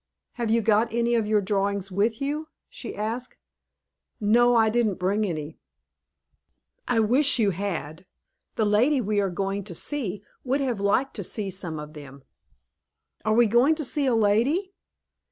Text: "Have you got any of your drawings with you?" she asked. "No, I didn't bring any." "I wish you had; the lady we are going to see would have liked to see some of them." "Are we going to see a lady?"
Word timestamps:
"Have 0.31 0.49
you 0.49 0.63
got 0.63 0.91
any 0.91 1.13
of 1.13 1.27
your 1.27 1.41
drawings 1.41 1.91
with 1.91 2.19
you?" 2.19 2.47
she 2.67 2.95
asked. 2.95 3.37
"No, 4.19 4.55
I 4.55 4.67
didn't 4.71 4.95
bring 4.95 5.25
any." 5.27 5.59
"I 6.87 6.99
wish 6.99 7.37
you 7.37 7.51
had; 7.51 8.07
the 8.55 8.65
lady 8.65 8.99
we 8.99 9.21
are 9.21 9.29
going 9.29 9.63
to 9.65 9.75
see 9.75 10.23
would 10.43 10.59
have 10.59 10.79
liked 10.81 11.13
to 11.17 11.23
see 11.23 11.51
some 11.51 11.77
of 11.79 11.93
them." 11.93 12.23
"Are 13.23 13.35
we 13.35 13.45
going 13.45 13.75
to 13.75 13.85
see 13.85 14.07
a 14.07 14.15
lady?" 14.15 14.73